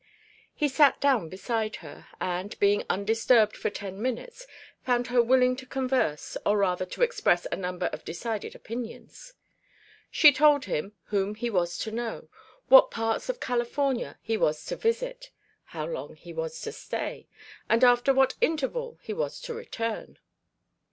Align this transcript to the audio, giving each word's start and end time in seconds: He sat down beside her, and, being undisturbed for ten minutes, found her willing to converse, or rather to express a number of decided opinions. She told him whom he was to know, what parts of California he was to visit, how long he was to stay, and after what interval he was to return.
He 0.55 0.67
sat 0.67 0.99
down 0.99 1.29
beside 1.29 1.75
her, 1.85 2.07
and, 2.19 2.57
being 2.59 2.83
undisturbed 2.89 3.55
for 3.55 3.69
ten 3.69 4.01
minutes, 4.01 4.47
found 4.83 5.09
her 5.09 5.21
willing 5.21 5.55
to 5.57 5.67
converse, 5.67 6.35
or 6.43 6.57
rather 6.57 6.87
to 6.87 7.03
express 7.03 7.45
a 7.51 7.55
number 7.55 7.85
of 7.93 8.03
decided 8.03 8.55
opinions. 8.55 9.33
She 10.09 10.31
told 10.31 10.65
him 10.65 10.93
whom 11.09 11.35
he 11.35 11.51
was 11.51 11.77
to 11.77 11.91
know, 11.91 12.29
what 12.67 12.89
parts 12.89 13.29
of 13.29 13.39
California 13.39 14.17
he 14.23 14.37
was 14.37 14.65
to 14.65 14.75
visit, 14.75 15.29
how 15.65 15.85
long 15.85 16.15
he 16.15 16.33
was 16.33 16.59
to 16.61 16.71
stay, 16.71 17.27
and 17.69 17.83
after 17.83 18.11
what 18.11 18.33
interval 18.41 18.97
he 19.03 19.13
was 19.13 19.39
to 19.41 19.53
return. 19.53 20.17